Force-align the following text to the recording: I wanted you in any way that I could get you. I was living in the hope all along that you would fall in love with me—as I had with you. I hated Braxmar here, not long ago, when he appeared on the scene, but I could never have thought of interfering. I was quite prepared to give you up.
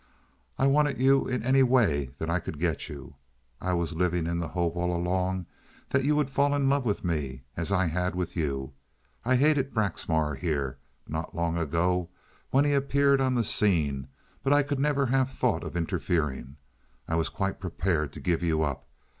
I 0.57 0.65
wanted 0.65 0.97
you 0.99 1.27
in 1.27 1.43
any 1.43 1.61
way 1.61 2.09
that 2.17 2.27
I 2.27 2.39
could 2.39 2.57
get 2.57 2.89
you. 2.89 3.17
I 3.61 3.73
was 3.73 3.93
living 3.93 4.25
in 4.25 4.39
the 4.39 4.47
hope 4.47 4.75
all 4.75 4.95
along 4.95 5.45
that 5.89 6.03
you 6.03 6.15
would 6.15 6.27
fall 6.27 6.55
in 6.55 6.67
love 6.67 6.85
with 6.87 7.03
me—as 7.05 7.71
I 7.71 7.85
had 7.85 8.15
with 8.15 8.35
you. 8.35 8.73
I 9.23 9.35
hated 9.35 9.75
Braxmar 9.75 10.33
here, 10.33 10.79
not 11.07 11.35
long 11.35 11.55
ago, 11.55 12.09
when 12.49 12.65
he 12.65 12.73
appeared 12.73 13.21
on 13.21 13.35
the 13.35 13.43
scene, 13.43 14.07
but 14.41 14.53
I 14.53 14.63
could 14.63 14.79
never 14.79 15.05
have 15.05 15.29
thought 15.29 15.63
of 15.63 15.77
interfering. 15.77 16.57
I 17.07 17.13
was 17.13 17.29
quite 17.29 17.59
prepared 17.59 18.11
to 18.13 18.19
give 18.19 18.41
you 18.41 18.63
up. 18.63 18.87